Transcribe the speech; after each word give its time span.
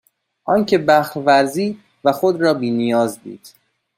آنکه 0.45 0.77
بخل 0.77 1.19
ورزید 1.25 1.79
و 2.03 2.11
خود 2.11 2.41
را 2.41 2.53
بینیاز 2.53 3.21
دید 3.23 3.53